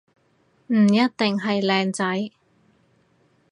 [0.65, 2.31] 唔一定係靚仔